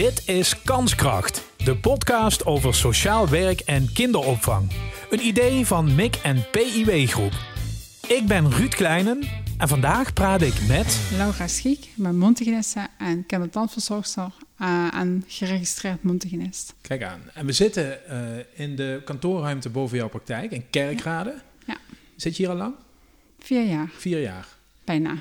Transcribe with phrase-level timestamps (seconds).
[0.00, 4.70] Dit is Kanskracht, de podcast over sociaal werk en kinderopvang.
[5.10, 7.32] Een idee van MIC en PIW Groep.
[8.08, 9.22] Ik ben Ruud Kleinen
[9.58, 11.00] en vandaag praat ik met...
[11.16, 16.74] Laura Schiek, ik ben mondhygiëniste en kindertandverzorgster uh, en geregistreerd mondhygiënist.
[16.80, 17.20] Kijk aan.
[17.34, 18.16] En we zitten uh,
[18.66, 21.34] in de kantoorruimte boven jouw praktijk in Kerkrade.
[21.66, 21.76] Ja.
[22.16, 22.74] Zit je hier al lang?
[23.38, 23.90] Vier jaar.
[23.96, 24.46] Vier jaar.
[24.84, 25.14] Bijna.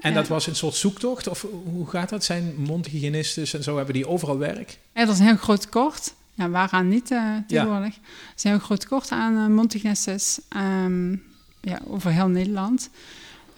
[0.00, 1.28] En dat was een soort zoektocht?
[1.28, 2.24] Of hoe gaat dat?
[2.24, 4.78] Zijn mondhygiënisten en zo, hebben die overal werk?
[4.94, 6.14] Ja, dat is een heel groot tekort.
[6.34, 7.94] Ja, waaraan niet uh, tegenwoordig.
[7.94, 8.00] Ja.
[8.02, 11.22] Er is een heel groot tekort aan uh, mondhygiënistes um,
[11.60, 12.90] ja, over heel Nederland.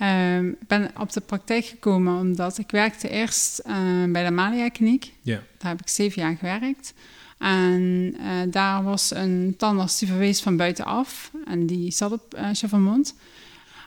[0.00, 3.74] Um, ik ben op de praktijk gekomen omdat ik werkte eerst uh,
[4.12, 5.12] bij de Malia Kliniek.
[5.22, 5.42] Ja.
[5.59, 6.95] Daar heb ik zeven jaar gewerkt.
[7.38, 8.16] En
[8.50, 11.30] daar was een tandarts die verwees van buitenaf.
[11.47, 13.14] En die zat op uh, Chevalmond.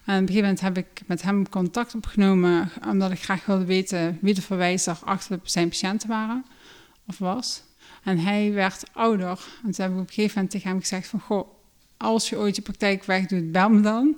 [0.06, 3.66] En op een gegeven moment heb ik met hem contact opgenomen, omdat ik graag wilde
[3.66, 6.46] weten wie de verwijzer achter zijn patiënten waren
[7.08, 7.64] of was.
[8.04, 9.46] En hij werd ouder.
[9.64, 11.48] En toen heb ik op een gegeven moment tegen hem gezegd van, goh,
[11.98, 14.16] als je ooit je praktijk wegdoet, bel me dan.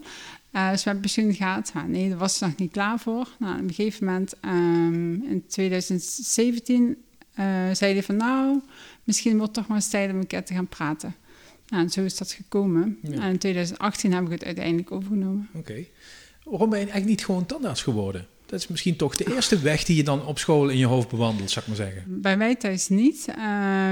[0.51, 1.73] Uh, met pensioen gaat.
[1.73, 3.27] Maar nee, daar was hij nog niet klaar voor.
[3.39, 6.83] Nou, op een gegeven moment, um, in 2017,
[7.39, 8.61] uh, zei hij van, nou,
[9.03, 11.15] misschien wordt het toch maar eens tijd om een keer te gaan praten.
[11.67, 12.97] Nou, en zo is dat gekomen.
[13.01, 13.21] Ja.
[13.21, 15.49] En in 2018 heb ik het uiteindelijk overgenomen.
[15.53, 15.71] Oké.
[15.71, 15.89] Okay.
[16.43, 18.27] Waarom ben je eigenlijk niet gewoon tandarts geworden?
[18.45, 21.09] Dat is misschien toch de eerste weg die je dan op school in je hoofd
[21.09, 22.21] bewandelt, zou ik maar zeggen.
[22.21, 23.25] Bij mij thuis niet.
[23.29, 23.35] Uh,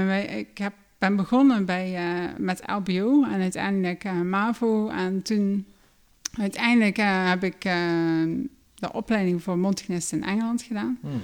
[0.06, 4.88] wij, ik heb, ben begonnen bij, uh, met LBO en uiteindelijk uh, MAVO.
[4.88, 5.66] En toen
[6.38, 6.96] uiteindelijk
[7.28, 7.62] heb ik
[8.74, 10.98] de opleiding voor mondhygiënist in Engeland gedaan.
[11.00, 11.20] Hmm.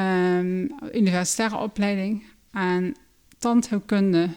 [0.00, 2.24] Um, universitaire opleiding.
[2.52, 2.94] En
[3.38, 4.28] tandheelkunde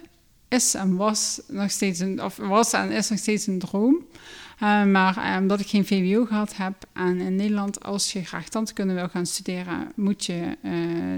[0.49, 4.05] is en was nog steeds een, of was en is nog steeds een droom.
[4.63, 8.93] Uh, maar omdat ik geen VWO gehad heb en in Nederland, als je graag tandkunde
[8.93, 10.73] wil gaan studeren, moet je uh,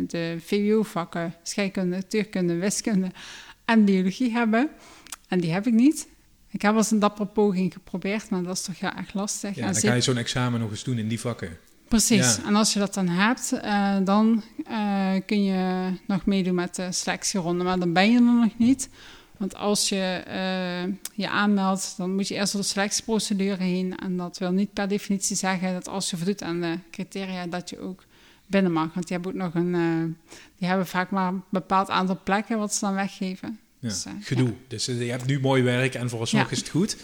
[0.07, 3.11] de VWO-vakken scheikunde, natuurkunde, wiskunde
[3.65, 4.69] en biologie hebben.
[5.27, 6.07] En die heb ik niet.
[6.49, 9.55] Ik heb als een dappere poging geprobeerd, maar dat is toch heel erg lastig.
[9.55, 11.57] Ja, dan ga je zo'n examen nog eens doen in die vakken.
[11.87, 12.43] Precies, ja.
[12.45, 14.43] en als je dat dan hebt, uh, dan
[15.25, 18.89] kun je nog meedoen met de selectieronde, maar dan ben je er nog niet.
[19.41, 23.97] Want als je uh, je aanmeldt, dan moet je eerst door de selectieprocedure heen.
[23.97, 27.69] En dat wil niet per definitie zeggen dat als je voldoet aan de criteria, dat
[27.69, 28.03] je ook
[28.45, 28.93] binnen mag.
[28.93, 29.73] Want die hebben ook nog een.
[29.73, 30.03] Uh,
[30.57, 33.59] die hebben vaak maar een bepaald aantal plekken wat ze dan weggeven.
[33.79, 34.47] Ja, dus, uh, gedoe.
[34.47, 34.53] Ja.
[34.67, 36.51] Dus je hebt nu mooi werk en vooralsnog ja.
[36.51, 36.97] is het goed.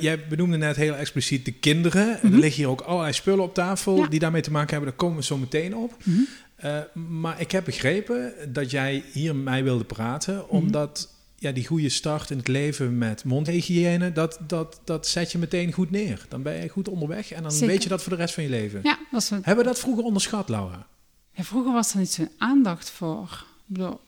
[0.00, 2.06] jij benoemde net heel expliciet de kinderen.
[2.06, 2.32] Mm -hmm.
[2.32, 4.88] Er liggen hier ook allerlei spullen op tafel die daarmee te maken hebben.
[4.88, 5.96] Daar komen we zo meteen op.
[6.04, 6.26] Mm
[6.60, 7.20] -hmm.
[7.20, 10.58] maar ik heb begrepen dat jij hier met mij wilde praten, mm -hmm.
[10.58, 15.38] omdat ja, die goede start in het leven met mondhygiëne, dat, dat, dat zet je
[15.38, 16.26] meteen goed neer.
[16.28, 17.66] Dan ben je goed onderweg en dan Zeker.
[17.66, 18.80] weet je dat voor de rest van je leven.
[18.82, 19.22] Ja, een...
[19.30, 20.86] Hebben we dat vroeger onderschat, Laura?
[21.32, 23.44] Ja, vroeger was er niet zo'n aandacht voor.
[23.68, 24.00] Ik bedoel,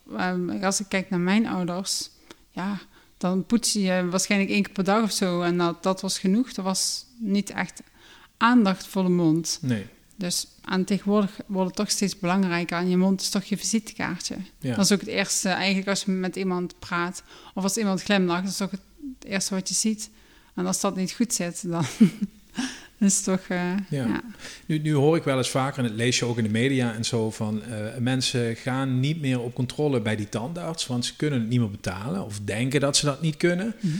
[0.62, 2.10] als ik kijk naar mijn ouders,
[2.50, 2.78] ja,
[3.18, 5.42] dan poets je waarschijnlijk één keer per dag of zo.
[5.42, 6.50] En dat, dat was genoeg.
[6.50, 7.82] Er was niet echt
[8.36, 9.58] aandacht voor de mond.
[9.62, 9.86] Nee.
[10.18, 12.78] Dus aan tegenwoordig wordt het toch steeds belangrijker.
[12.78, 14.36] En je mond is toch je visitekaartje.
[14.58, 14.74] Ja.
[14.74, 17.22] Dat is ook het eerste, eigenlijk als je met iemand praat.
[17.54, 18.80] Of als iemand glimlacht, dat is toch het
[19.22, 20.10] eerste wat je ziet.
[20.54, 21.84] En als dat niet goed zit, dan
[22.98, 23.48] is het toch...
[23.48, 24.06] Uh, ja.
[24.06, 24.22] ja.
[24.66, 26.94] Nu, nu hoor ik wel eens vaker, en het lees je ook in de media
[26.94, 27.30] en zo...
[27.30, 30.86] van uh, mensen gaan niet meer op controle bij die tandarts...
[30.86, 33.74] want ze kunnen het niet meer betalen of denken dat ze dat niet kunnen...
[33.80, 33.96] Mhm.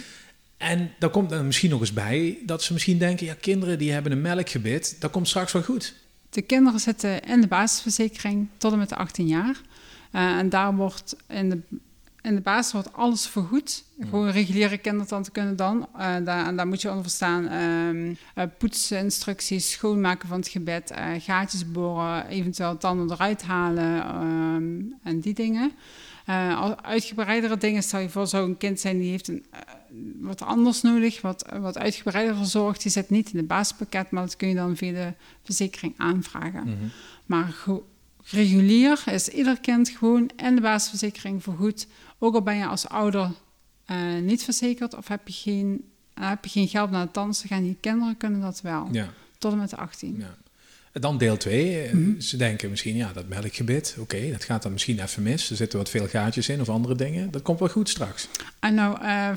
[0.56, 3.27] En daar komt er misschien nog eens bij dat ze misschien denken...
[3.27, 5.95] ja, kinderen die hebben een melkgebit, dat komt straks wel goed.
[6.31, 9.61] De kinderen zitten in de basisverzekering tot en met de 18 jaar.
[10.12, 11.61] Uh, en daar wordt in de,
[12.22, 13.84] in de basis wordt alles vergoed.
[13.97, 14.09] Mm.
[14.09, 15.78] Gewoon reguliere kindertanden kunnen dan.
[15.78, 20.93] Uh, daar, en daar moet je onder verstaan um, uh, poetsinstructies, schoonmaken van het gebed,
[21.19, 25.72] gaatjes boren, eventueel tanden eruit halen um, en die dingen.
[26.28, 29.61] Uh, uitgebreidere dingen, stel je voor, zou een kind zijn die heeft een, uh,
[30.21, 32.83] wat anders nodig, wat, wat uitgebreider verzorgd.
[32.83, 35.12] Die zit niet in het basispakket, maar dat kun je dan via de
[35.43, 36.62] verzekering aanvragen.
[36.62, 36.91] Mm -hmm.
[37.27, 37.55] Maar
[38.25, 41.87] regulier is ieder kind gewoon in de basisverzekering vergoed.
[42.19, 43.31] Ook al ben je als ouder
[43.91, 47.49] uh, niet verzekerd of heb je geen, heb je geen geld naar de tandarts te
[47.49, 48.88] gaan, die kinderen kunnen dat wel.
[48.93, 49.08] Ja.
[49.38, 50.17] Tot en met de 18.
[50.19, 50.37] Ja.
[51.00, 51.89] Dan deel 2.
[51.93, 52.21] Mm -hmm.
[52.21, 55.50] Ze denken misschien, ja, dat melkgebit, oké, okay, dat gaat dan misschien even mis.
[55.50, 57.31] Er zitten wat veel gaatjes in of andere dingen.
[57.31, 58.29] Dat komt wel goed straks.
[58.61, 59.31] En nou, uh,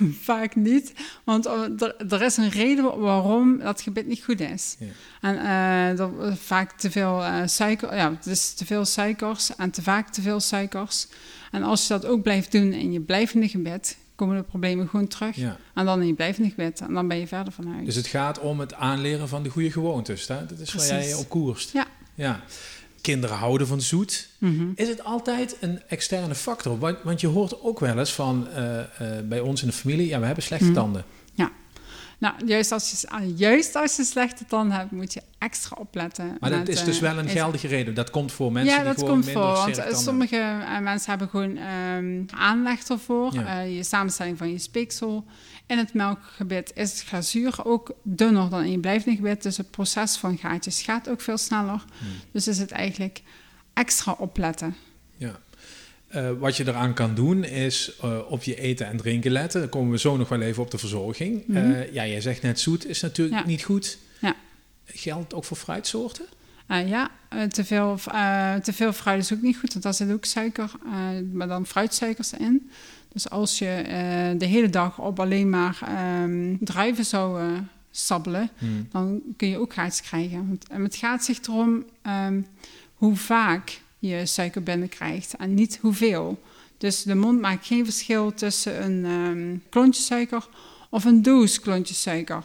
[0.30, 0.92] vaak niet.
[1.24, 4.76] Want er, er, is een reden waarom dat gebit niet goed is.
[4.78, 4.86] Ja.
[5.20, 8.18] En uh, er vaak te veel uh, suiker, ja,
[8.56, 11.06] te veel suikers en te vaak te veel suikers.
[11.50, 15.06] En als je dat ook blijft doen in je blijvende gebit, komen de problemen gewoon
[15.06, 15.36] terug.
[15.36, 15.56] Ja.
[15.74, 16.80] En dan je blijvende gebit.
[16.80, 17.84] En dan ben je verder van huis.
[17.84, 20.28] Dus het gaat om het aanleren van de goede gewoontes.
[20.28, 20.46] Hè?
[20.46, 20.90] Dat is Precies.
[20.90, 21.72] waar jij op koerst.
[21.72, 21.86] Ja.
[22.14, 22.40] ja.
[23.00, 24.28] kinderen houden van zoet.
[24.38, 24.66] Mhm.
[24.74, 26.78] Is het altijd een externe factor?
[26.78, 28.82] Want, want je hoort ook wel eens van uh, uh,
[29.24, 30.74] bij ons in de familie, ja, we hebben slechte mhm.
[30.74, 31.04] tanden.
[32.22, 32.34] Ja.
[32.38, 36.36] Nou, juist als, je, ah, juist als je slechte tanden hebt, moet je extra opletten.
[36.40, 37.94] Maar dat is dus wel een geldige reden.
[37.94, 39.84] Dat komt voor mensen ja, die gewoon minder Ja, dat komt voor.
[39.84, 41.58] Want sommige mensen hebben gewoon
[41.96, 43.34] um, aanleg ervoor.
[43.68, 45.24] je samenstelling van je speeksel.
[45.66, 49.42] In het melkgebit is het glazuur ook dunner dan in je blijvende gebit.
[49.42, 51.84] Dus het proces van gaatjes gaat ook veel sneller.
[51.98, 52.08] Hmm.
[52.32, 53.22] Dus is het eigenlijk
[53.72, 54.76] extra opletten.
[56.14, 59.60] Uh, wat je eraan kan doen is uh, op je eten en drinken letten.
[59.60, 61.42] Dan komen we zo nog wel even op de verzorging.
[61.46, 63.98] Mm uh, ja, jij zegt net zoet is natuurlijk niet goed.
[64.20, 64.34] Ja.
[64.84, 66.24] Geldt ook voor fruitsoorten?
[66.66, 67.10] ja,
[67.48, 67.98] te, veel,
[68.62, 70.70] te veel fruit is ook niet goed, want daar zit ook suiker,
[71.32, 72.70] maar dan fruitsuikers in.
[73.12, 73.84] Dus als je
[74.38, 75.78] de hele dag op alleen maar
[76.22, 77.50] um, druiven zou
[77.90, 78.86] sabbelen, hmm.
[78.90, 80.46] dan kun je ook gaatjes krijgen.
[80.48, 81.84] Want, en het gaat zich erom
[82.26, 82.46] um,
[82.94, 86.42] hoe vaak je suiker binnenkrijgt en niet hoeveel.
[86.78, 90.48] Dus de mond maakt geen verschil tussen een um, klontje suiker
[90.90, 92.44] of een doos klontjes suiker.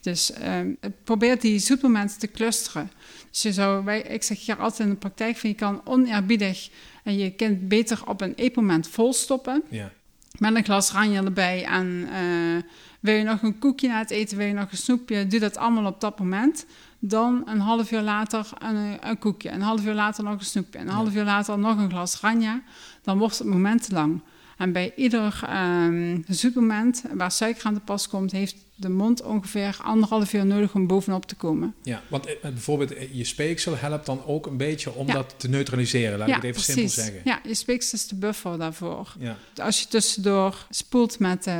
[0.00, 2.90] Dus um, probeer die zoetmomenten te clusteren.
[3.30, 6.70] Dus je zou, wij, ik zeg hier altijd in de praktijk van je kan oneerbiedig
[7.04, 9.62] en je kind beter op een eetmoment volstoppen.
[9.68, 9.92] Ja
[10.38, 11.64] met een glas ranja erbij.
[11.64, 12.62] En uh,
[13.00, 15.56] wil je nog een koekje na het eten, wil je nog een snoepje, doe dat
[15.56, 16.66] allemaal op dat moment.
[17.04, 20.78] Dan een half uur later een, een koekje, een half uur later nog een snoepje,
[20.78, 22.62] een half uur later nog een glas ranja.
[23.02, 24.20] Dan wordt het moment te lang.
[24.56, 25.40] En bij ieder
[25.84, 30.74] um, zoetmoment waar suiker aan de pas komt, heeft de mond ongeveer anderhalf uur nodig
[30.74, 31.74] om bovenop te komen.
[31.82, 35.48] Ja, want eh, bijvoorbeeld eh, je speeksel helpt dan ook een beetje om dat te
[35.48, 37.20] neutraliseren, laat ik het even simpel zeggen.
[37.24, 39.14] Ja, je speeksel is de buffer daarvoor.
[39.18, 39.36] Ja.
[39.56, 41.54] Als je tussendoor spoelt met uh,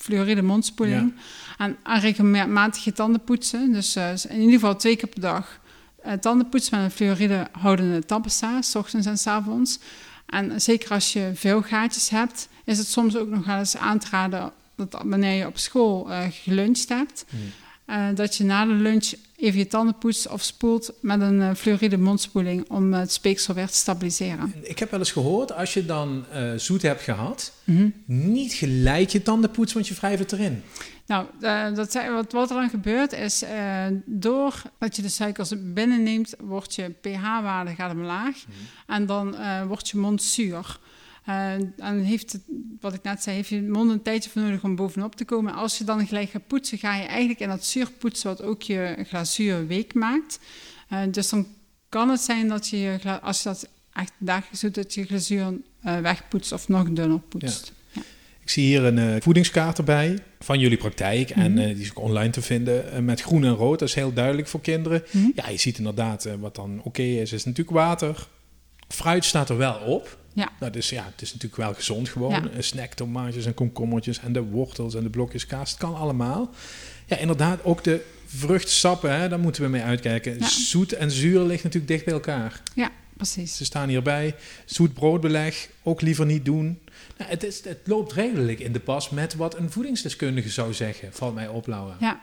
[0.00, 1.14] fluoride mondspoeling
[1.58, 5.60] en, en regelmatig je tanden poetsen, dus uh, in ieder geval twee keer per dag
[6.06, 9.78] uh, tanden poetsen met een fluoride houdende tandpasta, s ochtends en s avonds.
[10.26, 13.98] En zeker als je veel gaatjes hebt, is het soms ook nog wel eens aan
[13.98, 17.40] te raden dat wanneer je op school uh, geluncht hebt, hmm.
[17.90, 21.54] Uh, dat je na de lunch even je tanden poetst of spoelt met een uh,
[21.54, 24.54] fluoride mondspoeling om het speeksel weer te stabiliseren.
[24.62, 26.24] Ik heb wel eens gehoord, als je dan
[26.56, 30.62] zoet hebt gehad, mm niet gelijk je tanden poetsen, want je wrijft het erin.
[31.06, 31.26] Nou,
[31.74, 33.44] dat, wat, wat er dan gebeurt is,
[34.04, 38.54] doordat je de suikers binnenneemt, wordt je pH-waarde gaat omlaag mm.
[38.86, 39.36] en dan
[39.66, 40.78] wordt je mond zuur.
[41.28, 42.42] Uh, en heeft het,
[42.80, 45.54] wat ik net zei, heeft je mond een tijdje voor nodig om bovenop te komen.
[45.54, 48.62] Als je dan gelijk gaat poetsen, ga je eigenlijk in dat zuur poetsen, wat ook
[48.62, 50.38] je glazuur week maakt.
[50.92, 51.46] Uh, dus dan
[51.88, 55.52] kan het zijn dat je, als je dat echt dagelijks doet, dat je glazuur
[55.86, 57.72] uh, wegpoetst of nog dunner poetst.
[57.92, 58.02] Ja.
[58.40, 61.30] Ik zie hier een voedingskaart erbij van jullie praktijk.
[61.30, 61.66] En mhm.
[61.66, 63.78] die is ook online te vinden met groen en rood.
[63.78, 65.02] Dat is heel duidelijk voor kinderen.
[65.10, 65.30] Mhm.
[65.34, 68.28] Ja, je ziet inderdaad wat dan oké is, is natuurlijk water.
[68.88, 70.18] Fruit staat er wel op.
[70.38, 70.48] Ja.
[70.60, 72.30] Nou, dus ja, het is natuurlijk wel gezond gewoon.
[72.30, 72.42] Ja.
[72.58, 75.70] Snacktomaatjes en komkommertjes en de wortels en de blokjes kaas.
[75.70, 76.50] Het kan allemaal.
[77.06, 80.44] Ja, inderdaad, ook de vruchtsappen, hè, daar moeten we mee uitkijken.
[80.44, 82.62] Zoet en zuur ligt natuurlijk dicht bij elkaar.
[82.74, 83.56] Ja, precies.
[83.56, 84.34] Ze staan hierbij.
[84.64, 86.78] Zoet broodbeleg, ook liever niet doen.
[87.16, 91.12] Nou, het, is, het loopt redelijk in de pas met wat een voedingsdeskundige zou zeggen,
[91.12, 91.96] valt mij op, Laura.
[92.00, 92.20] Ja,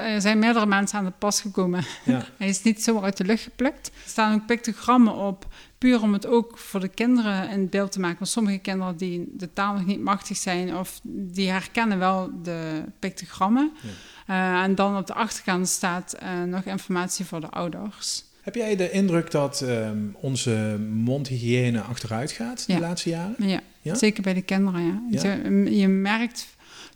[0.00, 1.84] er zijn meerdere mensen aan de pas gekomen.
[2.04, 2.24] Ja.
[2.38, 3.86] Hij is niet zomaar uit de lucht geplukt.
[3.86, 5.46] Er staan ook pictogrammen op,
[5.78, 8.18] puur om het ook voor de kinderen in beeld te maken.
[8.18, 12.84] Want sommige kinderen die de taal nog niet machtig zijn, of die herkennen wel de
[12.98, 13.72] pictogrammen.
[13.82, 13.88] Ja.
[14.28, 18.24] Uh, en dan op de achterkant staat uh, nog informatie voor de ouders.
[18.42, 23.48] Heb jij de indruk dat um, onze mondhygiëne achteruit gaat de laatste jaren?
[23.48, 23.60] Ja.
[23.80, 23.94] ja.
[23.94, 25.06] zeker bij de kinderen.
[25.10, 25.22] Ja.
[25.22, 26.46] Je, je, merkt,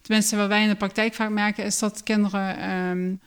[0.02, 3.20] tenminste wat wij in de praktijk vaak merken, is dat kinderen um,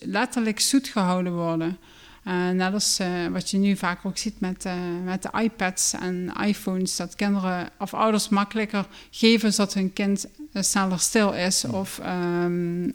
[0.00, 1.78] letterlijk zoet gehouden worden.
[2.26, 4.72] Uh, net als uh, wat je nu vaak ook ziet met, uh,
[5.04, 11.00] met de iPads en iPhones, dat kinderen of ouders makkelijker geven zodat hun kind sneller
[11.00, 12.94] stil is of um,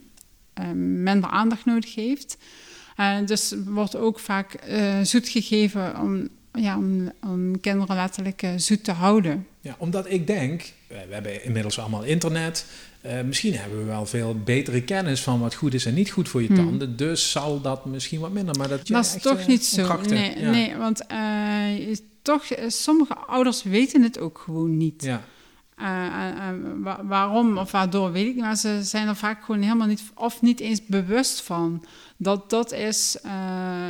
[1.04, 2.38] minder aandacht nodig heeft.
[3.00, 8.50] Uh, dus wordt ook vaak uh, zoet gegeven om, ja, om, om kinderen letterlijk uh,
[8.56, 9.48] zoet te houden.
[9.62, 12.66] Ja, omdat ik denk, we hebben inmiddels allemaal internet.
[13.26, 16.42] misschien hebben we wel veel betere kennis van wat goed is en niet goed voor
[16.42, 16.56] je hmm.
[16.56, 16.98] tanden.
[16.98, 18.58] Dus zal dat misschien wat minder.
[18.58, 20.02] Maar dat, dat is toch niet zo.
[20.02, 21.06] Nee, nee, want
[22.22, 25.04] toch, sommige ouders weten het ook gewoon niet.
[25.04, 25.24] Ja.
[27.04, 30.42] Waarom of waardoor weet ik niet, maar ze zijn er vaak gewoon helemaal niet of
[30.42, 31.86] niet eens bewust van
[32.18, 33.18] dat dat is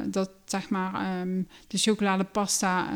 [0.05, 2.88] dat zeg maar um, de chocoladepasta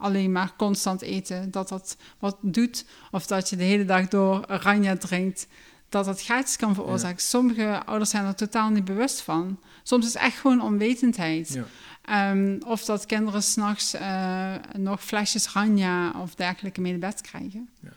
[0.00, 2.84] alleen maar constant eten, dat dat wat doet.
[3.10, 5.46] Of dat je de hele dag door oranje drinkt,
[5.88, 7.22] dat dat gaatjes kan veroorzaken.
[7.22, 9.60] Sommige ouders zijn er totaal niet bewust van.
[9.82, 11.48] Soms is het echt gewoon onwetendheid.
[11.48, 11.64] Ja.
[12.02, 17.68] Ehm, of dat kinderen s'nachts uh, nog flesjes ranja of dergelijke mee de bed krijgen.
[17.80, 17.88] Ja.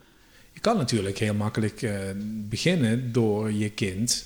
[0.63, 2.00] Kan natuurlijk heel makkelijk uh,
[2.50, 4.25] beginnen door je kind.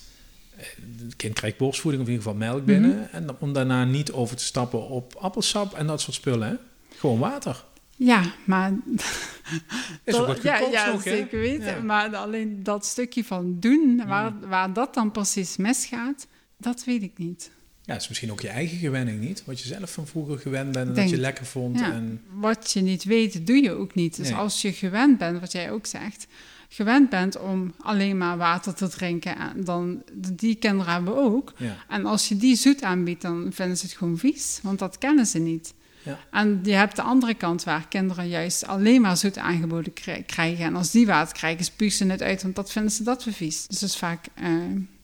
[0.55, 2.95] Het kind krijgt borstvoeding of in ieder geval melk binnen.
[2.95, 3.15] Mhm.
[3.15, 6.47] En om daarna niet over te stappen op appelsap en dat soort spullen.
[6.47, 6.55] Hè?
[6.97, 7.63] Gewoon water.
[7.95, 8.73] Ja, maar.
[10.03, 11.85] Is ook wat ja, ja nog, zeker weten.
[11.85, 16.27] Maar alleen dat stukje van doen, waar, waar dat dan precies misgaat,
[16.57, 17.51] dat weet ik niet.
[17.87, 19.43] Ja, het is misschien ook je eigen gewenning niet.
[19.45, 21.79] Wat je zelf van vroeger gewend bent en dat je lekker vond.
[21.79, 22.21] Ja, en...
[22.31, 24.15] Wat je niet weet, doe je ook niet.
[24.15, 26.27] Dus als je gewend bent, wat jij ook zegt,
[26.69, 31.53] gewend bent om alleen maar water te drinken, dan die kinderen hebben we ook.
[31.87, 35.25] En als je die zoet aanbiedt, dan vinden ze het gewoon vies, want dat kennen
[35.25, 35.73] ze niet.
[36.03, 36.19] Ja.
[36.31, 39.93] En je hebt de andere kant waar kinderen juist alleen maar zoet aangeboden
[40.25, 40.65] krijgen.
[40.65, 43.33] En als die water krijgen, spugen ze het uit, want dat vinden ze dat we
[43.33, 43.67] vies.
[43.67, 44.49] Dus dat is vaak uh,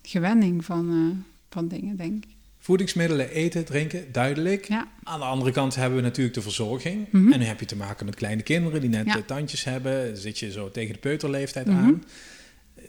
[0.02, 1.16] gewenning van, uh,
[1.50, 2.33] van dingen, denk ik.
[2.64, 4.68] Voedingsmiddelen, eten, drinken, duidelijk.
[4.68, 4.88] Ja.
[5.04, 7.08] Aan de andere kant hebben we natuurlijk de verzorging.
[7.12, 7.32] Mhm.
[7.32, 9.22] En dan heb je te maken met kleine kinderen die net ja.
[9.26, 10.08] tandjes hebben.
[10.08, 11.78] Dan zit je zo tegen de peuterleeftijd mhm.
[11.78, 12.04] aan.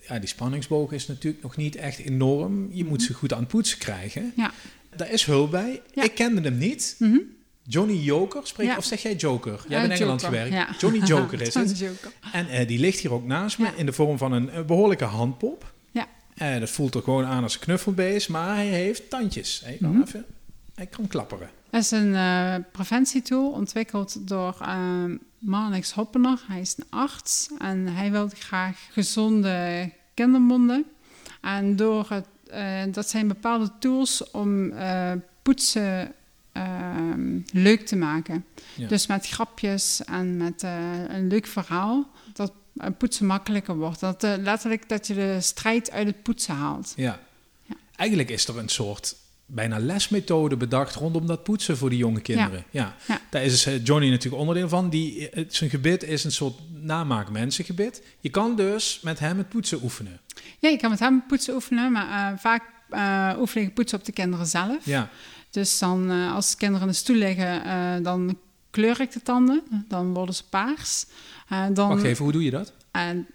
[0.09, 2.69] Ja, die spanningsboog is natuurlijk nog niet echt enorm.
[2.73, 3.07] Je moet mhm.
[3.07, 4.33] ze goed aan het poetsen krijgen.
[4.37, 4.53] Ja.
[4.97, 5.83] Daar is hulp bij.
[5.95, 6.97] Ik kende hem niet.
[7.63, 9.65] Johnny Joker, spreek, of zeg jij Joker?
[9.69, 10.81] Jij bent in Engeland gewerkt.
[10.81, 11.79] Johnny Joker is het.
[11.79, 12.13] Joker.
[12.33, 15.74] En uh, die ligt hier ook naast me in de vorm van een, behoorlijke handpop.
[16.35, 19.61] En dat voelt er gewoon aan als een knuffelbeest, maar hij heeft tandjes.
[19.65, 20.25] Hij kan, mm even,
[20.75, 21.51] hij kan klapperen.
[21.71, 25.05] Dat is een uh, preventietool ontwikkeld door uh,
[25.39, 26.45] Marnix Hoppener.
[26.47, 30.85] Hij is een arts en hij wil graag gezonde kindermonden.
[31.41, 32.27] En door het,
[32.95, 34.73] dat zijn bepaalde tools om
[35.43, 36.15] poetsen
[36.55, 38.45] Ehm, leuk te maken.
[38.89, 42.53] Dus met grapjes en met eh, een leuk verhaal, dat
[42.99, 44.01] poetsen makkelijker wordt.
[44.01, 46.93] Dat uh, letterlijk dat je de strijd uit het poetsen haalt.
[46.97, 47.21] Ja.
[47.63, 47.75] ja.
[47.97, 49.17] Eigenlijk is er een soort
[49.47, 52.65] bijna lesmethode bedacht rondom dat poetsen voor die jonge kinderen.
[52.71, 53.21] Ja, ja.
[53.31, 54.91] daar is uh, Johnny natuurlijk onderdeel van.
[54.91, 58.03] Die, zijn gebit is een soort namaak mensengebit.
[58.21, 60.21] Je kan dus met hem het poetsen oefenen.
[60.59, 64.13] Ja, je kan met hem poetsen oefenen, maar vaak uh, oefen ik poetsen op de
[64.13, 64.85] kinderen zelf.
[64.85, 65.11] Ja.
[65.51, 68.39] Dus dan, uh, als kinderen in de stoel liggen, uh, dan
[68.75, 69.63] kleur ik de tanden.
[69.89, 71.07] Dan worden ze paars.
[71.53, 72.73] Uh, dan, Wacht even, hoe doe je dat?
[72.91, 73.27] En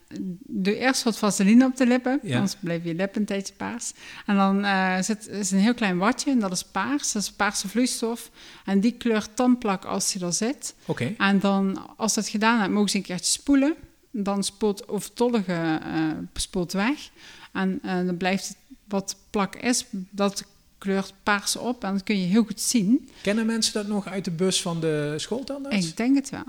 [0.47, 2.35] doe eerst wat vaseline op de lippen, ja.
[2.35, 3.93] anders blijf je lippen een tijdje paars.
[4.25, 7.31] En dan uh, zit is een heel klein watje en dat is paars, dat is
[7.31, 8.31] paarse vloeistof.
[8.65, 10.75] En die kleurt tandplak als die er zit.
[10.85, 11.13] Oké.
[11.17, 13.75] En dan, als dat gedaan hebt, mogen ze een keertje spoelen.
[14.11, 17.09] Dan spoelt overtollige uh, spoelt weg.
[17.51, 18.55] En uh, dan blijft
[18.87, 20.43] wat plak is, dat
[20.79, 23.09] kleurt paars op en dat kun je heel goed zien.
[23.21, 25.87] Kennen mensen dat nog uit de bus van de schooltandarts?
[25.87, 26.43] Ik denk het wel.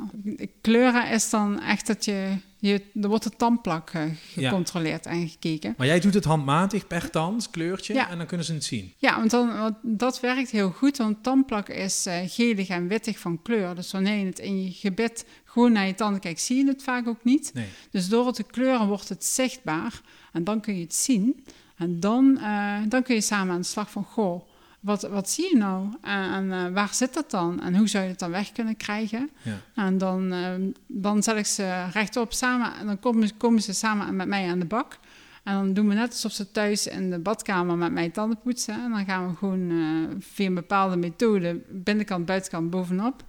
[0.61, 4.03] Kleuren is dan echt dat je, je er wordt de tandplak uh,
[4.35, 5.75] gecontroleerd en gekeken.
[5.77, 8.11] Maar jij doet het handmatig per tand, kleurtje, ja.
[8.11, 8.93] en dan kunnen ze het zien?
[8.97, 13.19] Ja, want, dan, want dat werkt heel goed, want tandplak is uh, gelig en wittig
[13.19, 13.75] van kleur.
[13.75, 16.83] Dus wanneer je het in je gebit gewoon naar je tanden kijkt, zie je het
[16.83, 17.51] vaak ook niet.
[17.55, 17.69] Nee.
[17.91, 20.01] Dus door het te kleuren wordt het zichtbaar
[20.33, 21.45] en dan kun je het zien.
[21.81, 24.43] En dan, uh, dan kun je samen aan de slag van, goh,
[24.81, 25.89] wat, wat zie je nou?
[26.03, 27.61] En, en uh, waar zit dat dan?
[27.61, 29.31] En hoe zou je het dan weg kunnen krijgen?
[29.43, 29.57] Ja.
[29.75, 34.17] En dan, uh, dan zet ik ze rechtop samen en dan komen, komen ze samen
[34.17, 34.99] met mij aan de bak.
[35.43, 38.75] En dan doen we net alsof ze thuis in de badkamer met mij tanden poetsen.
[38.75, 39.73] En dan gaan we gewoon
[40.21, 43.25] via een bepaalde methode, binnenkant, buitenkant, bovenop,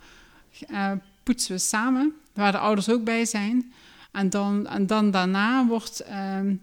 [1.23, 2.13] poetsen we samen.
[2.33, 3.71] Waar de ouders ook bij zijn.
[4.11, 6.03] En dan, en dan daarna wordt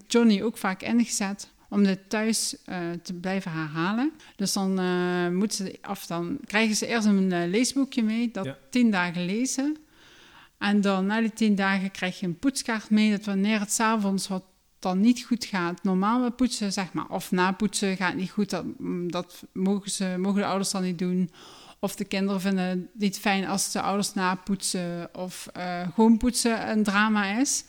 [0.07, 4.13] Johnny ook vaak ingezet om dit thuis uh, te blijven herhalen.
[4.37, 8.45] Dus dan, uh, moeten ze, of dan krijgen ze eerst een uh, leesboekje mee, dat
[8.45, 8.59] ja.
[8.71, 9.77] tien dagen lezen.
[10.59, 14.29] En dan na die tien dagen krijg je een poetskaart mee, dat wanneer het s'avonds
[14.29, 14.43] wat
[14.79, 19.11] dan niet goed gaat, normaal poetsen, zeg maar, of napoetsen gaat niet goed, dat, mm,
[19.11, 21.31] dat mogen, ze, mogen de ouders dan niet doen.
[21.81, 25.49] Of de kinderen vinden het niet fijn als de ouders napoetsen of
[25.95, 27.65] gewoon poetsen een drama is.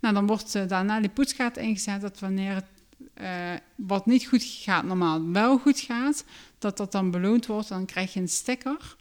[0.00, 2.77] Nou, dan wordt daarna die poetskaart ingezet dat wanneer het
[3.20, 3.28] uh,
[3.74, 6.24] wat niet goed gaat, normaal wel goed gaat,
[6.58, 7.68] dat dat dan beloond wordt.
[7.68, 8.96] Dan krijg je een sticker.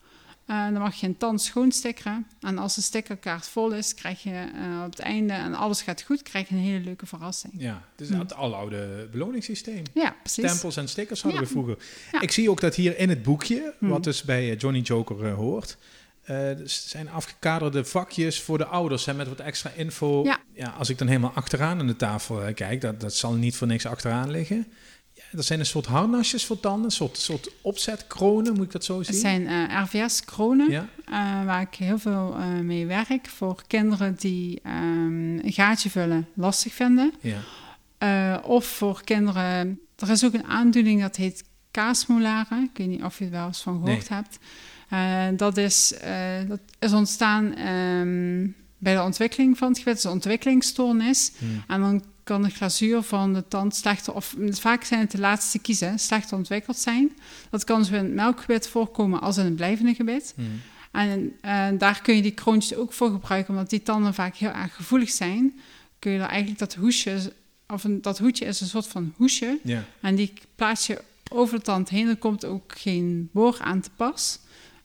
[0.47, 2.27] Uh, dan mag je een tand schoon stickeren.
[2.39, 6.01] En als de stickerkaart vol is, krijg je uh, op het einde en alles gaat
[6.01, 7.53] goed, krijg je een hele leuke verrassing.
[7.57, 9.83] Ja, dus het aloude beloningssysteem.
[9.93, 10.45] Ja, precies.
[10.45, 11.77] Stempels en stickers hadden we vroeger.
[12.19, 14.01] Ik zie ook dat hier in het boekje, wat hmm.
[14.01, 15.77] dus bij Johnny Joker hoort,
[16.31, 20.23] uh, zijn afgekaderde vakjes voor de ouders hè, met wat extra info.
[20.53, 20.69] Ja.
[20.77, 23.67] als ik dan helemaal achteraan aan de tafel uh, kijk, dat, dat zal niet voor
[23.67, 24.67] niks achteraan liggen.
[25.13, 28.83] Ja, dat zijn een soort harnasjes voor tanden, een soort, soort opzetkronen, moet ik dat
[28.83, 29.13] zo zien?
[29.13, 30.87] Het zijn uh, eh, RVS-kronen, ja.
[31.45, 37.13] waar ik heel veel mee werk voor kinderen die um, een gaatje vullen lastig vinden.
[37.99, 38.39] Ja.
[38.39, 41.43] of voor kinderen, er is ook een aandoening dat heet
[41.77, 42.63] kaasmolaren.
[42.63, 44.39] Ik weet niet of je er wel eens van gehoord hebt.
[45.39, 45.93] dat, is,
[46.47, 51.31] dat is ontstaan um, bij de ontwikkeling van het gebit, een ontwikkelingsstoornis.
[51.37, 51.63] Hmm.
[51.67, 55.59] En dan kan de glazuur van de tand slechter, of vaak zijn het de laatste
[55.59, 57.11] kiezen, slechter ontwikkeld zijn.
[57.49, 60.33] Dat kan zowel in het melkgebit voorkomen als in het blijvende gebit.
[60.35, 60.61] Hmm.
[60.91, 64.75] En daar kun je die kroontjes ook voor gebruiken, omdat die tanden vaak heel erg
[64.75, 65.59] gevoelig zijn.
[65.99, 67.33] Kun je er eigenlijk dat hoesje,
[67.67, 69.59] of een, dat hoedje is een soort van hoesje.
[70.01, 72.07] En die plaats je over de tand heen.
[72.07, 74.39] Er komt ook geen boor aan te pas.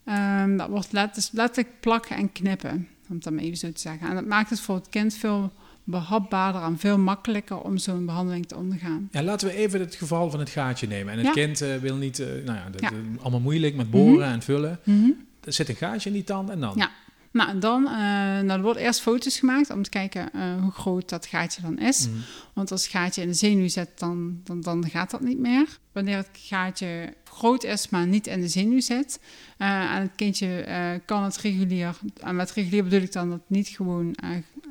[0.04, 4.08] Um, dat wordt dus letterlijk plakken en knippen, om het dan even zo te zeggen.
[4.08, 5.52] En dat maakt het voor het kind veel
[5.84, 9.08] behapbaarder en veel makkelijker om zo'n behandeling te ondergaan.
[9.10, 11.12] Ja, laten we even het geval van het gaatje nemen.
[11.12, 14.34] En het kind uh, wil niet, uh, nou ja, dat, allemaal moeilijk met boren mhm.
[14.34, 14.80] en vullen.
[14.84, 16.72] Mm Er zit een gaatje in die tand en dan?
[16.76, 16.90] Ja,
[17.32, 21.08] nou, en dan uh, nou, er worden eerst foto's gemaakt om te kijken hoe groot
[21.08, 22.08] dat gaatje dan is.
[22.08, 22.16] Mhm.
[22.52, 25.78] Want als het gaatje in de zenuw zit, dan, dan, dan gaat dat niet meer.
[25.92, 29.20] Wanneer het gaatje groot is, maar niet in de zenuw zit.
[29.56, 33.68] en het kindje kan het regulier, en met regulier bedoel ik dan dat het niet
[33.68, 34.16] gewoon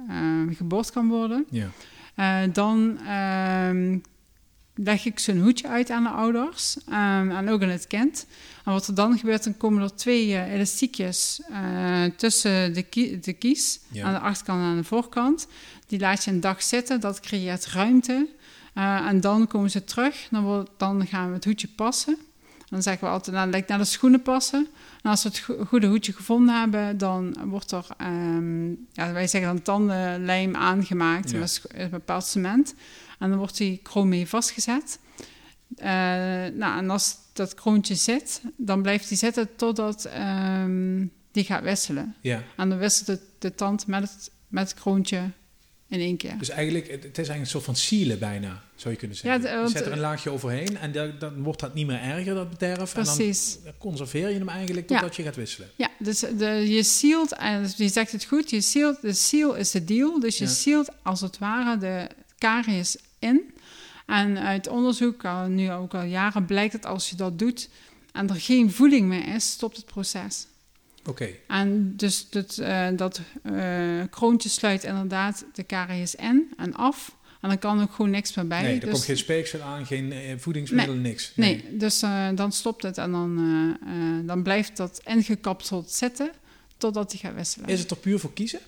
[0.09, 1.45] uh, geboord kan worden.
[1.49, 1.69] Ja.
[2.15, 3.99] Uh, dan uh,
[4.75, 8.25] leg ik zo'n hoedje uit aan de ouders ehm, en ook aan het kind.
[8.65, 11.41] En wat er dan gebeurt, dan komen er twee uh, elastiekjes
[12.15, 15.47] tussen de, de kies, aan de achterkant en aan de voorkant.
[15.87, 18.27] Die laat je een dag zitten, dat creëert ruimte.
[18.73, 22.17] en dan komen ze terug, dan, wordt, dan gaan we het hoedje passen.
[22.71, 24.67] Dan zeggen we altijd, nou, lijkt naar de schoenen passen.
[25.01, 29.53] En als we het goede hoedje gevonden hebben, dan wordt er, um, ja, wij zeggen
[29.53, 32.73] dan tandenlijm aangemaakt met een bepaald cement.
[33.21, 34.99] En dan wordt die kroon mee vastgezet.
[35.77, 35.85] Uh,
[36.53, 42.15] nou, en als dat kroontje zit, dan blijft die zitten totdat um, die gaat wisselen.
[42.21, 42.43] Ja.
[42.57, 45.29] En dan wisselt de, de tand met het, met het kroontje
[45.87, 46.37] in één keer.
[46.37, 49.41] Dus eigenlijk, het is eigenlijk een soort van sielen bijna, zou je kunnen zeggen.
[49.41, 52.33] Ja, je zet er een laagje overheen en dan, dan wordt dat niet meer erger,
[52.33, 52.93] dat bederf.
[52.93, 53.55] Precies.
[53.57, 55.69] En dan conserveer je hem eigenlijk totdat je gaat wisselen.
[55.75, 59.71] Ja, dus de, je sealt, en je zegt het goed, je sealt, de seal is
[59.71, 60.19] de deal.
[60.19, 60.49] Dus je ja.
[60.49, 62.07] sealt als het ware de
[62.37, 63.53] karies in.
[64.05, 67.69] En uit onderzoek, al, nu ook al jaren, blijkt dat als je dat doet
[68.11, 70.47] en er geen voeding meer is, stopt het proces.
[71.05, 71.29] Oké.
[71.47, 77.15] En dus dat, uh, dat uh, kroontje sluit inderdaad de karies in en af.
[77.41, 78.61] En dan kan ook gewoon niks meer bij.
[78.61, 81.31] Nee, er dus, komt geen speeksel aan, geen uh, voedingsmiddelen, niks.
[81.35, 81.99] Nee, nee dus
[82.35, 83.77] dan stopt het en dan,
[84.25, 86.31] dan blijft dat ingekapseld zitten
[86.77, 87.69] totdat hij gaat wisselen.
[87.69, 88.59] Is het er puur voor kiezen?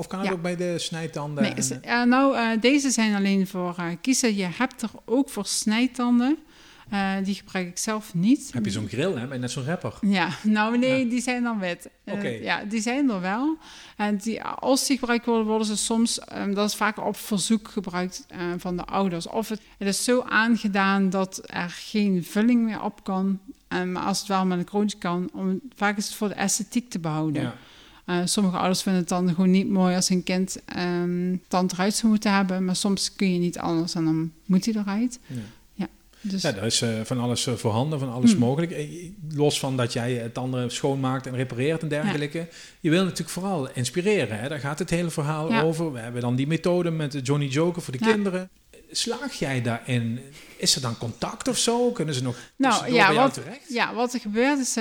[0.00, 1.42] Of kan het ook bij de snijtanden?
[1.42, 4.36] Nee, nou, deze zijn alleen voor kiezen.
[4.36, 6.38] Je hebt er ook voor snijtanden.
[6.92, 8.50] Uh, die gebruik ik zelf niet.
[8.52, 9.38] Heb je zo'n grill, hè?
[9.38, 9.94] Net zo'n rapper.
[10.00, 11.88] Ja, nou nee, die zijn dan wit.
[12.04, 13.56] Uh, ja, die zijn er wel.
[13.96, 17.68] En die, als die gebruikt worden, worden ze soms, um, dat is vaak op verzoek
[17.68, 19.28] gebruikt uh, van de ouders.
[19.28, 23.38] Of het, het, is zo aangedaan dat er geen vulling meer op kan.
[23.68, 26.34] Um, maar als het wel met een kroontje kan, om, vaak is het voor de
[26.34, 27.42] esthetiek te behouden.
[27.42, 27.54] Ja.
[28.10, 31.94] Uh, sommige ouders vinden het dan gewoon niet mooi als een kind um, tand eruit
[31.94, 32.64] zou moeten hebben.
[32.64, 35.18] Maar soms kun je niet anders en dan moet hij eruit.
[35.26, 35.42] Ja.
[36.22, 36.42] Dus...
[36.42, 38.40] Ja, er is uh, van alles uh, voorhanden, van alles hmm.
[38.40, 38.72] mogelijk.
[38.72, 42.48] Eh, los van dat jij het andere schoonmaakt en repareert en dergelijke.
[42.80, 44.38] Je wil natuurlijk vooral inspireren.
[44.38, 44.48] Hè?
[44.48, 45.92] Daar gaat het hele verhaal over.
[45.92, 48.50] We hebben dan die methode met Johnny Joker voor de kinderen.
[48.90, 50.20] Slaag jij daarin?
[50.56, 51.90] Is er dan contact of zo?
[51.90, 53.68] Kunnen ze nog nou, ja, wat, terecht?
[53.68, 54.76] Ja, wat er gebeurt is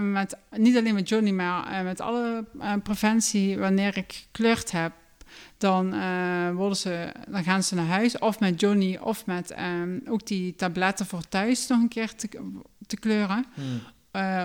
[0.00, 2.44] met, niet alleen met Johnny, maar met alle
[2.82, 4.92] preventie, wanneer ik gekleurd heb,
[5.58, 5.90] dan,
[6.54, 8.18] worden ze, dan gaan ze naar huis.
[8.18, 12.28] Of met Johnny, of met um, ook die tabletten voor thuis nog een keer te,
[12.86, 13.46] te kleuren.
[13.54, 13.80] Hmm.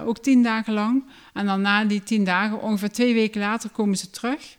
[0.05, 1.05] Ook tien dagen lang.
[1.33, 4.57] En dan na die tien dagen, ongeveer twee weken later, komen ze terug.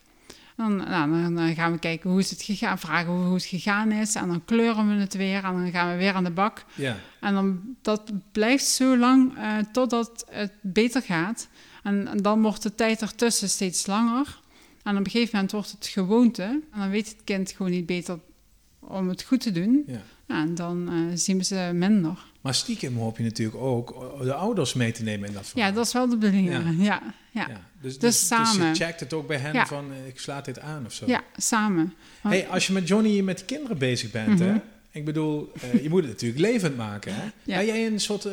[0.59, 3.93] Dan, nou, dan, gaan we kijken hoe is het gegaan, vragen hoe, hoe, het gegaan
[3.93, 4.15] is.
[4.15, 6.65] En dan kleuren we het weer en dan gaan we weer aan de bak.
[6.75, 6.97] Ja.
[7.21, 11.49] En dan, dat blijft zo lang uh, totdat het beter gaat.
[11.83, 14.41] En, en dan wordt de tijd ertussen steeds langer.
[14.83, 16.43] En op een gegeven moment wordt het gewoonte.
[16.43, 18.19] En dan weet het kind gewoon niet beter
[18.79, 19.85] om het goed te doen.
[19.87, 20.03] Ja.
[20.27, 22.28] en dan uh, zien we ze minder.
[22.41, 25.69] Maar stiekem hoop je natuurlijk ook de ouders mee te nemen in dat verhaal.
[25.69, 26.51] Ja, dat is wel de bedoeling.
[26.51, 26.63] Ja.
[26.79, 27.03] ja.
[27.31, 27.47] Ja,
[27.81, 28.69] Dus, dus, dus, samen.
[28.69, 31.07] Dus je checkt het ook bij hen van, eh, ik slaat dit aan of zo.
[31.07, 31.95] Ja, samen.
[32.21, 34.51] hey, als je met Johnny met kinderen bezig bent, hè?
[34.51, 34.59] Mhm.
[34.91, 37.15] Ik bedoel, uh, je moet het natuurlijk levend maken.
[37.15, 37.23] Hè?
[37.23, 37.57] Ja.
[37.57, 38.33] Ben jij een soort uh,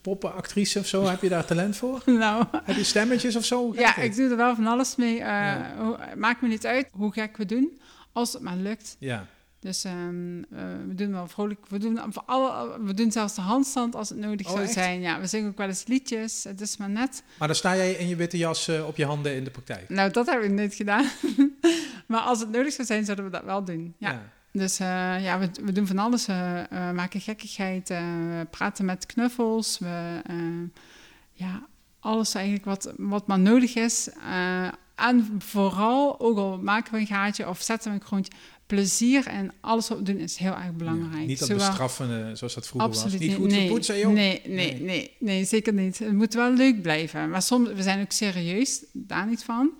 [0.00, 1.06] poppenactrice of zo?
[1.06, 2.02] Heb je daar talent voor?
[2.20, 2.44] Nou.
[2.64, 3.72] Heb je stemmetjes of zo?
[3.74, 5.14] Ja, ik doe er wel van alles mee.
[5.14, 5.98] Uh, ja.
[6.16, 7.80] maakt me niet uit hoe gek we doen,
[8.12, 8.96] als het maar lukt.
[8.98, 9.26] Ja.
[9.60, 10.46] Dus um,
[10.86, 11.66] we doen wel vrolijk.
[11.68, 15.00] We doen, alle, we doen zelfs de handstand als het nodig oh, zou zijn.
[15.00, 16.44] Ja, we zingen ook wel eens liedjes.
[16.44, 17.22] Het is maar net.
[17.38, 19.88] Maar dan sta jij in je witte jas op je handen in de praktijk?
[19.88, 21.04] Nou, dat heb ik niet gedaan.
[22.06, 23.94] maar als het nodig zou zijn, zouden we dat wel doen.
[23.98, 24.22] ja.
[24.52, 24.86] Dus uh,
[25.24, 26.28] ja, we, we, doen van alles.
[26.28, 27.94] Uh, maken gekkigheid,
[28.50, 29.78] praten met knuffels.
[29.78, 30.20] We,
[31.32, 31.66] ja,
[32.00, 34.08] alles eigenlijk wat, wat maar nodig is.
[34.94, 38.32] En vooral, ook al maken we een gaatje of zetten we een grondje,
[38.70, 41.26] plezier en alles wat we doen is heel erg belangrijk.
[41.26, 43.18] niet dat Zowel, bestraffen zoals dat vroeger was.
[43.18, 44.12] Niet goed nee, poetsen, joh.
[44.12, 45.98] Nee, nee, nee, nee, zeker niet.
[45.98, 47.30] Het moet wel leuk blijven.
[47.30, 49.70] Maar soms, we zijn ook serieus, daar niet van.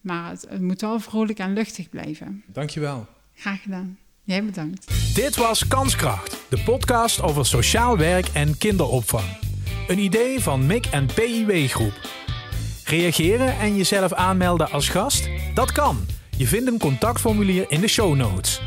[0.00, 2.42] Maar het, het moet wel vrolijk en luchtig blijven.
[2.46, 3.06] Dankjewel.
[3.34, 3.98] Graag gedaan.
[4.24, 5.14] Jij bedankt.
[5.14, 9.38] Dit was Kanskracht, de podcast over sociaal werk en kinderopvang.
[9.88, 12.08] Een idee van MIC en PIW Groep.
[12.84, 15.28] Reageren en jezelf aanmelden als gast?
[15.54, 16.06] Dat kan.
[16.40, 18.60] Je vindt een contactformulier in de show notes.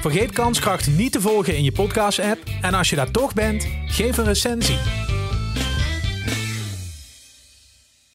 [0.00, 4.16] Vergeet Kanskracht niet te volgen in je podcast-app en als je daar toch bent, geef
[4.16, 5.05] een recensie.